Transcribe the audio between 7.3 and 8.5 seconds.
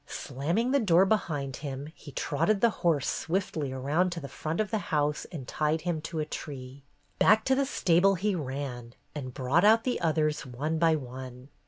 to the stable he